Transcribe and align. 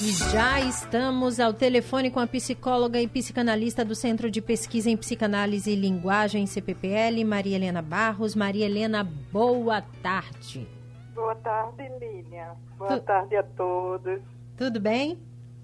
E 0.00 0.10
já 0.10 0.60
estamos 0.60 1.38
ao 1.38 1.54
telefone 1.54 2.10
com 2.10 2.18
a 2.18 2.26
psicóloga 2.26 3.00
e 3.00 3.06
psicanalista 3.06 3.84
do 3.84 3.94
Centro 3.94 4.28
de 4.28 4.40
Pesquisa 4.40 4.90
em 4.90 4.96
Psicanálise 4.96 5.70
e 5.70 5.76
Linguagem, 5.76 6.46
CPPL, 6.46 7.24
Maria 7.24 7.54
Helena 7.54 7.80
Barros. 7.80 8.34
Maria 8.34 8.66
Helena, 8.66 9.08
boa 9.30 9.80
tarde. 10.02 10.66
Boa 11.14 11.36
tarde, 11.36 11.88
Lilian. 12.00 12.56
Boa 12.76 12.98
tu... 12.98 13.04
tarde 13.04 13.36
a 13.36 13.42
todos. 13.44 14.20
Tudo 14.56 14.80
bem? 14.80 15.16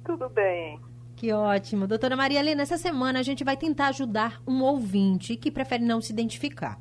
Tudo 0.05 0.29
bem. 0.29 0.79
Que 1.17 1.33
ótimo. 1.33 1.89
Doutora 1.89 2.17
Maria 2.17 2.39
Helena, 2.39 2.63
essa 2.63 2.79
semana 2.79 3.19
a 3.19 3.23
gente 3.25 3.43
vai 3.43 3.57
tentar 3.57 3.89
ajudar 3.89 4.41
um 4.47 4.63
ouvinte 4.63 5.35
que 5.35 5.51
prefere 5.51 5.83
não 5.83 6.01
se 6.01 6.13
identificar. 6.13 6.79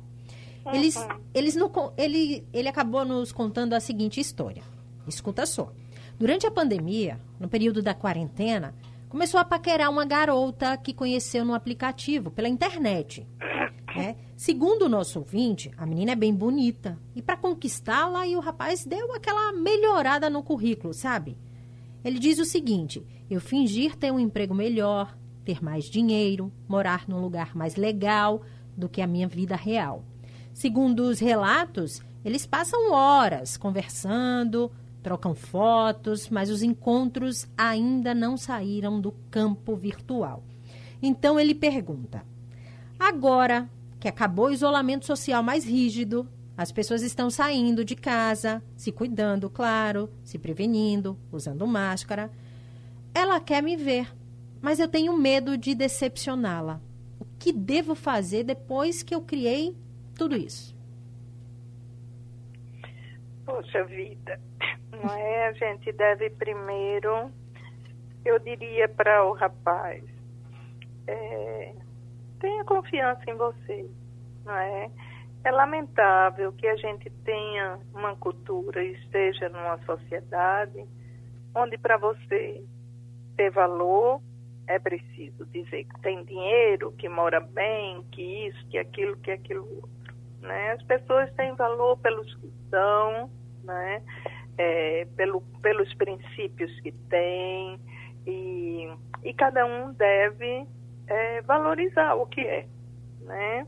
Uhum. 0.64 0.72
Eles, 0.72 1.08
eles 1.34 1.56
no, 1.56 1.70
ele, 1.96 2.46
ele 2.52 2.68
acabou 2.68 3.04
nos 3.04 3.32
contando 3.32 3.74
a 3.74 3.80
seguinte 3.80 4.20
história. 4.20 4.62
Escuta 5.08 5.44
só. 5.46 5.72
Durante 6.20 6.46
a 6.46 6.50
pandemia, 6.50 7.18
no 7.40 7.48
período 7.48 7.80
da 7.80 7.94
quarentena, 7.94 8.74
começou 9.08 9.40
a 9.40 9.44
paquerar 9.44 9.88
uma 9.88 10.04
garota 10.04 10.76
que 10.76 10.92
conheceu 10.92 11.46
no 11.46 11.54
aplicativo, 11.54 12.30
pela 12.30 12.46
internet. 12.46 13.26
Né? 13.96 14.16
Segundo 14.36 14.82
o 14.82 14.88
nosso 14.90 15.18
ouvinte, 15.18 15.70
a 15.78 15.86
menina 15.86 16.12
é 16.12 16.14
bem 16.14 16.34
bonita. 16.34 16.98
E 17.16 17.22
para 17.22 17.38
conquistá-la, 17.38 18.26
o 18.26 18.40
rapaz 18.40 18.84
deu 18.84 19.14
aquela 19.14 19.50
melhorada 19.54 20.28
no 20.28 20.42
currículo, 20.42 20.92
sabe? 20.92 21.38
Ele 22.04 22.18
diz 22.18 22.38
o 22.38 22.44
seguinte: 22.44 23.02
eu 23.30 23.40
fingir 23.40 23.96
ter 23.96 24.12
um 24.12 24.20
emprego 24.20 24.54
melhor, 24.54 25.16
ter 25.42 25.64
mais 25.64 25.86
dinheiro, 25.86 26.52
morar 26.68 27.08
num 27.08 27.22
lugar 27.22 27.56
mais 27.56 27.76
legal 27.76 28.42
do 28.76 28.90
que 28.90 29.00
a 29.00 29.06
minha 29.06 29.26
vida 29.26 29.56
real. 29.56 30.04
Segundo 30.52 31.00
os 31.00 31.18
relatos, 31.18 32.02
eles 32.22 32.44
passam 32.44 32.92
horas 32.92 33.56
conversando, 33.56 34.70
trocam 35.02 35.34
fotos, 35.34 36.28
mas 36.28 36.50
os 36.50 36.62
encontros 36.62 37.48
ainda 37.56 38.14
não 38.14 38.36
saíram 38.36 39.00
do 39.00 39.12
campo 39.30 39.76
virtual. 39.76 40.42
Então 41.02 41.38
ele 41.38 41.54
pergunta: 41.54 42.24
agora 42.98 43.68
que 43.98 44.08
acabou 44.08 44.46
o 44.46 44.52
isolamento 44.52 45.06
social 45.06 45.42
mais 45.42 45.64
rígido, 45.64 46.26
as 46.56 46.70
pessoas 46.70 47.02
estão 47.02 47.30
saindo 47.30 47.84
de 47.84 47.96
casa, 47.96 48.62
se 48.76 48.92
cuidando, 48.92 49.48
claro, 49.48 50.10
se 50.22 50.38
prevenindo, 50.38 51.18
usando 51.32 51.66
máscara. 51.66 52.30
Ela 53.14 53.40
quer 53.40 53.62
me 53.62 53.76
ver, 53.76 54.14
mas 54.60 54.78
eu 54.78 54.88
tenho 54.88 55.16
medo 55.16 55.56
de 55.56 55.74
decepcioná-la. 55.74 56.80
O 57.18 57.24
que 57.38 57.52
devo 57.52 57.94
fazer 57.94 58.44
depois 58.44 59.02
que 59.02 59.14
eu 59.14 59.22
criei 59.22 59.74
tudo 60.14 60.36
isso? 60.36 60.76
Poxa 63.46 63.84
vida, 63.84 64.38
não 64.92 65.14
é? 65.14 65.48
A 65.48 65.52
gente 65.52 65.92
deve 65.92 66.30
primeiro, 66.30 67.30
eu 68.24 68.38
diria 68.38 68.88
para 68.88 69.24
o 69.24 69.32
rapaz, 69.32 70.04
é, 71.06 71.74
tenha 72.40 72.64
confiança 72.64 73.22
em 73.28 73.34
você, 73.34 73.88
não 74.44 74.56
é? 74.56 74.90
É 75.42 75.50
lamentável 75.50 76.52
que 76.52 76.66
a 76.66 76.76
gente 76.76 77.08
tenha 77.24 77.78
uma 77.94 78.14
cultura 78.16 78.84
e 78.84 78.92
esteja 78.92 79.48
numa 79.48 79.78
sociedade 79.84 80.84
onde 81.54 81.78
para 81.78 81.96
você 81.96 82.62
ter 83.36 83.50
valor 83.50 84.20
é 84.66 84.78
preciso 84.78 85.44
dizer 85.46 85.84
que 85.84 86.00
tem 86.00 86.24
dinheiro, 86.24 86.92
que 86.92 87.08
mora 87.08 87.40
bem, 87.40 88.04
que 88.12 88.22
isso, 88.48 88.68
que 88.68 88.78
aquilo, 88.78 89.16
que 89.16 89.32
aquilo 89.32 89.64
outro. 89.64 90.14
Né? 90.40 90.72
As 90.72 90.82
pessoas 90.84 91.32
têm 91.34 91.54
valor 91.54 91.98
pelos 91.98 92.32
que 92.36 92.52
são, 92.70 93.28
né? 93.64 94.02
É, 94.60 95.06
pelo, 95.16 95.40
pelos 95.62 95.92
princípios 95.94 96.78
que 96.80 96.92
tem 97.08 97.80
e, 98.26 98.92
e 99.24 99.32
cada 99.32 99.64
um 99.64 99.92
deve 99.94 100.66
é, 101.06 101.40
valorizar 101.42 102.14
o 102.14 102.26
que 102.26 102.42
é, 102.42 102.66
né? 103.22 103.66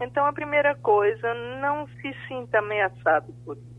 Então 0.00 0.24
a 0.24 0.32
primeira 0.32 0.74
coisa, 0.76 1.34
não 1.60 1.86
se 1.88 2.14
sinta 2.28 2.60
ameaçado 2.60 3.32
por 3.44 3.56
isso. 3.56 3.70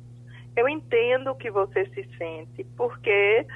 Eu 0.56 0.68
entendo 0.68 1.34
que 1.36 1.50
você 1.50 1.86
se 1.86 2.04
sente, 2.18 2.66
porque 2.76 3.48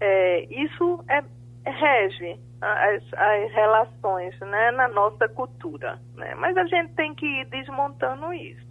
é, 0.00 0.44
isso 0.48 1.04
é, 1.08 1.22
rege 1.68 2.38
as, 2.60 3.02
as 3.12 3.52
relações 3.52 4.38
né, 4.40 4.70
na 4.70 4.88
nossa 4.88 5.28
cultura. 5.28 6.00
Né? 6.14 6.34
Mas 6.36 6.56
a 6.56 6.64
gente 6.64 6.94
tem 6.94 7.14
que 7.14 7.26
ir 7.26 7.46
desmontando 7.46 8.32
isso. 8.32 8.64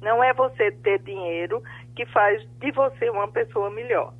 Não 0.00 0.24
é 0.24 0.32
você 0.32 0.70
ter 0.70 1.00
dinheiro 1.00 1.62
que 2.00 2.06
faz 2.06 2.42
de 2.60 2.72
você 2.72 3.10
uma 3.10 3.28
pessoa 3.28 3.68
melhor. 3.68 4.14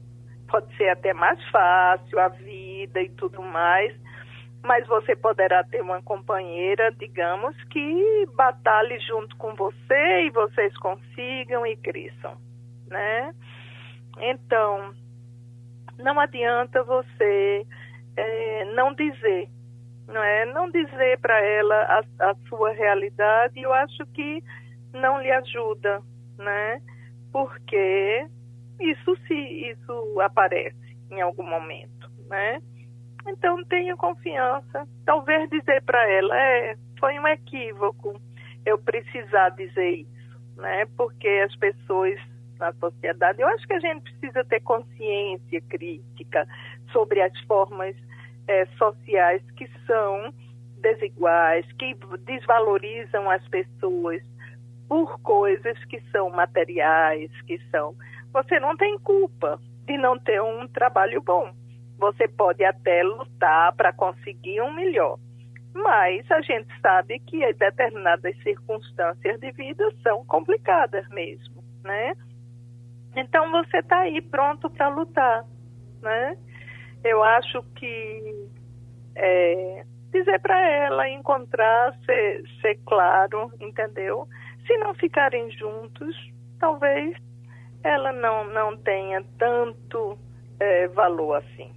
Pode 0.49 0.77
ser 0.77 0.91
até 0.91 1.15
mais 1.15 1.43
fácil 1.49 2.19
a 2.19 2.29
vida 2.29 3.01
e 3.01 3.09
tudo 3.11 3.41
mais, 3.41 3.97
mas 4.63 4.87
você 4.87 5.17
poderá 5.17 5.65
ter 5.65 5.81
uma 5.81 6.03
companheira, 6.03 6.93
digamos, 6.93 7.57
que 7.71 8.27
batalhe 8.35 8.99
junto 9.01 9.35
com 9.37 9.55
você 9.55 10.27
e 10.27 10.31
vocês 10.31 10.77
consigam 10.77 11.65
e 11.65 11.75
cresçam, 11.77 12.37
né? 12.87 13.35
Então, 14.19 14.95
não 15.99 16.21
adianta 16.21 16.83
você 16.83 17.67
é, 18.15 18.65
não 18.75 18.93
dizer, 18.93 19.49
não 20.07 20.23
é? 20.23 20.45
Não 20.45 20.71
dizer 20.71 21.19
para 21.21 21.41
ela 21.41 21.77
a, 21.77 22.31
a 22.31 22.35
sua 22.47 22.73
realidade. 22.73 23.59
Eu 23.59 23.73
acho 23.73 24.05
que 24.13 24.45
não 24.93 25.19
lhe 25.23 25.31
ajuda, 25.31 26.03
né? 26.37 26.83
Porque 27.33 28.27
isso 28.81 29.17
se 29.27 29.35
isso 29.35 30.21
aparece 30.21 30.97
em 31.11 31.21
algum 31.21 31.45
momento, 31.45 32.11
né? 32.29 32.61
Então 33.27 33.63
tenha 33.65 33.97
confiança. 33.97 34.89
Talvez 35.05 35.49
dizer 35.51 35.83
para 35.83 36.09
ela 36.11 36.37
é 36.37 36.77
foi 36.99 37.19
um 37.19 37.27
equívoco 37.27 38.21
eu 38.65 38.79
precisar 38.79 39.51
dizer 39.51 39.91
isso, 39.91 40.41
né? 40.57 40.87
Porque 40.97 41.29
as 41.29 41.55
pessoas 41.57 42.19
na 42.61 42.73
sociedade, 42.75 43.41
eu 43.41 43.49
acho 43.49 43.67
que 43.67 43.73
a 43.73 43.81
gente 43.81 44.03
precisa 44.03 44.45
ter 44.45 44.61
consciência 44.61 45.61
crítica 45.63 46.47
sobre 46.93 47.23
as 47.23 47.33
formas 47.41 47.97
é, 48.47 48.67
sociais 48.77 49.43
que 49.57 49.67
são 49.87 50.33
desiguais, 50.77 51.67
que 51.79 51.97
desvalorizam 52.25 53.31
as 53.31 53.47
pessoas, 53.49 54.23
por 54.91 55.21
coisas 55.21 55.79
que 55.85 56.01
são 56.11 56.29
materiais, 56.31 57.31
que 57.43 57.61
são. 57.71 57.95
Você 58.33 58.59
não 58.59 58.77
tem 58.77 58.99
culpa 58.99 59.57
de 59.87 59.97
não 59.97 60.19
ter 60.19 60.43
um 60.43 60.67
trabalho 60.67 61.23
bom. 61.23 61.55
Você 61.97 62.27
pode 62.27 62.65
até 62.65 63.05
lutar 63.05 63.73
para 63.77 63.93
conseguir 63.93 64.61
um 64.61 64.73
melhor. 64.73 65.17
Mas 65.73 66.29
a 66.33 66.41
gente 66.41 66.69
sabe 66.81 67.21
que 67.21 67.53
determinadas 67.53 68.37
circunstâncias 68.43 69.39
de 69.39 69.53
vida 69.53 69.89
são 70.03 70.25
complicadas 70.25 71.09
mesmo, 71.11 71.63
né? 71.85 72.17
Então 73.15 73.49
você 73.53 73.77
está 73.77 74.01
aí 74.01 74.21
pronto 74.21 74.69
para 74.71 74.89
lutar, 74.89 75.45
né? 76.03 76.37
Eu 77.05 77.23
acho 77.23 77.63
que 77.77 78.49
é, 79.15 79.85
dizer 80.13 80.41
para 80.41 80.61
ela, 80.61 81.09
encontrar, 81.09 81.97
ser, 82.05 82.43
ser 82.61 82.75
claro, 82.85 83.53
entendeu? 83.61 84.27
Se 84.67 84.77
não 84.79 84.95
ficarem 84.95 85.51
juntos, 85.53 86.17
talvez 86.59 87.17
ela 87.83 88.13
não, 88.13 88.45
não 88.45 88.77
tenha 88.77 89.25
tanto 89.39 90.19
é, 90.59 90.89
valor 90.89 91.37
assim. 91.37 91.73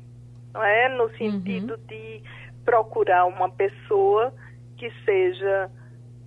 Não 0.53 0.63
é? 0.63 0.89
No 0.89 1.09
sentido 1.17 1.73
uhum. 1.73 1.87
de 1.87 2.23
procurar 2.63 3.25
uma 3.25 3.49
pessoa 3.49 4.33
que 4.77 4.91
seja 5.03 5.71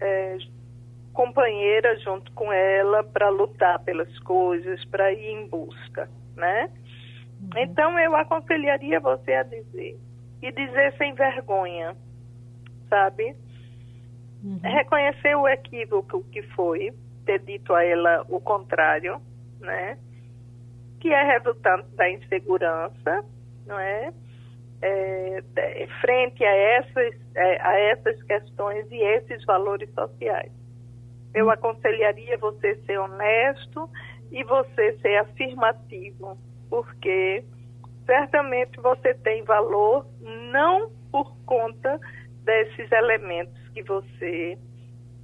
é, 0.00 0.38
companheira 1.12 1.98
junto 2.00 2.30
com 2.32 2.52
ela 2.52 3.02
para 3.04 3.28
lutar 3.28 3.78
pelas 3.84 4.18
coisas, 4.20 4.84
para 4.86 5.12
ir 5.12 5.30
em 5.30 5.48
busca, 5.48 6.08
né? 6.36 6.70
Uhum. 7.40 7.50
Então 7.56 7.98
eu 7.98 8.14
aconselharia 8.16 9.00
você 9.00 9.32
a 9.32 9.42
dizer 9.42 9.98
e 10.42 10.52
dizer 10.52 10.94
sem 10.96 11.14
vergonha, 11.14 11.96
sabe? 12.88 13.34
Uhum. 14.46 14.60
Reconhecer 14.62 15.34
o 15.34 15.48
equívoco 15.48 16.22
que 16.30 16.40
foi, 16.54 16.94
ter 17.24 17.40
dito 17.40 17.74
a 17.74 17.84
ela 17.84 18.24
o 18.28 18.40
contrário, 18.40 19.20
né? 19.58 19.98
Que 21.00 21.12
é 21.12 21.24
resultante 21.24 21.88
da 21.96 22.08
insegurança, 22.08 23.24
não 23.66 23.78
é? 23.78 24.12
é 24.80 25.88
frente 26.00 26.44
a 26.44 26.54
essas, 26.54 27.14
é, 27.34 27.60
a 27.60 27.80
essas 27.80 28.22
questões 28.22 28.86
e 28.92 29.02
esses 29.02 29.44
valores 29.44 29.92
sociais. 29.92 30.52
Eu 31.34 31.46
uhum. 31.46 31.50
aconselharia 31.50 32.38
você 32.38 32.76
ser 32.86 32.98
honesto 32.98 33.90
e 34.30 34.44
você 34.44 34.96
ser 34.98 35.16
afirmativo, 35.16 36.38
porque 36.70 37.42
certamente 38.04 38.80
você 38.80 39.12
tem 39.14 39.42
valor 39.42 40.06
não 40.52 40.88
por 41.10 41.36
conta 41.44 41.98
desses 42.46 42.90
elementos 42.90 43.68
que 43.74 43.82
você 43.82 44.56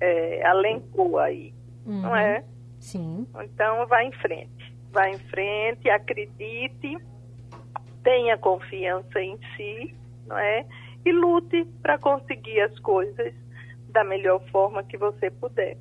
é, 0.01 0.47
alencou 0.47 1.19
aí, 1.19 1.55
uhum. 1.87 2.03
não 2.03 2.15
é? 2.15 2.45
Sim. 2.79 3.27
Então, 3.43 3.87
vá 3.87 4.05
em 4.05 4.13
frente. 4.13 4.75
Vá 4.93 5.09
em 5.09 5.19
frente, 5.19 5.89
acredite 5.89 6.99
tenha 8.03 8.37
confiança 8.37 9.21
em 9.21 9.39
si, 9.57 9.95
não 10.27 10.39
é? 10.39 10.67
E 11.05 11.13
lute 11.13 11.65
para 11.81 11.99
conseguir 11.99 12.61
as 12.61 12.79
coisas 12.81 13.33
da 13.89 14.05
melhor 14.05 14.41
forma 14.51 14.83
que 14.83 14.97
você 14.97 15.31
puder. 15.31 15.77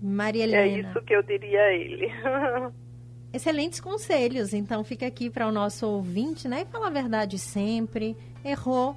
Maria 0.00 0.44
É 0.44 0.46
Helena. 0.46 0.88
isso 0.88 1.02
que 1.02 1.14
eu 1.14 1.22
diria 1.22 1.60
a 1.60 1.72
ele. 1.72 2.08
Excelentes 3.32 3.80
conselhos. 3.80 4.54
Então 4.54 4.82
fica 4.82 5.06
aqui 5.06 5.28
para 5.28 5.46
o 5.46 5.52
nosso 5.52 5.86
ouvinte, 5.86 6.48
né? 6.48 6.64
Fala 6.66 6.86
a 6.86 6.90
verdade 6.90 7.38
sempre. 7.38 8.16
Errou, 8.44 8.96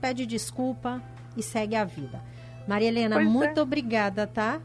pede 0.00 0.26
desculpa 0.26 1.02
e 1.36 1.42
segue 1.42 1.76
a 1.76 1.84
vida. 1.84 2.20
Maria 2.66 2.88
Helena, 2.88 3.16
Pois 3.16 3.26
é. 3.26 3.30
muito 3.30 3.60
obrigada, 3.60 4.26
tá? 4.26 4.60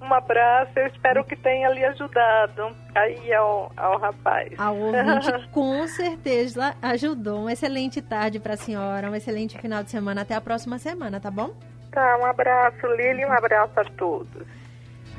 Um 0.00 0.14
abraço, 0.14 0.72
eu 0.76 0.86
espero 0.86 1.22
que 1.24 1.36
tenha 1.36 1.68
lhe 1.68 1.84
ajudado 1.84 2.74
aí 2.94 3.34
ao, 3.34 3.70
ao 3.76 3.98
rapaz. 3.98 4.50
Ao 4.58 4.74
ouvinte, 4.74 5.48
com 5.52 5.86
certeza 5.88 6.74
ajudou. 6.80 7.40
Uma 7.42 7.52
excelente 7.52 8.00
tarde 8.00 8.40
para 8.40 8.54
a 8.54 8.56
senhora, 8.56 9.10
um 9.10 9.14
excelente 9.14 9.58
final 9.58 9.82
de 9.84 9.90
semana. 9.90 10.22
Até 10.22 10.34
a 10.34 10.40
próxima 10.40 10.78
semana, 10.78 11.20
tá 11.20 11.30
bom? 11.30 11.54
Tá, 11.90 12.16
um 12.18 12.24
abraço, 12.24 12.86
Lili, 12.96 13.26
um 13.26 13.32
abraço 13.32 13.78
a 13.78 13.84
todos. 13.84 14.46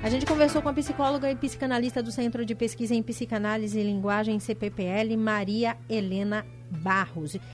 A 0.04 0.10
gente 0.10 0.26
conversou 0.26 0.64
com 0.64 0.70
a 0.70 0.74
psicóloga 0.74 1.30
e 1.30 1.36
psicanalista 1.36 2.02
do 2.02 2.12
Centro 2.12 2.44
de 2.44 2.56
Pesquisa 2.56 2.96
em 2.96 3.04
Psicanálise 3.04 3.80
e 3.80 3.84
Linguagem, 3.84 4.40
CPPL, 4.40 5.16
Maria 5.16 5.78
Helena 5.88 6.44
Barros. 6.72 7.38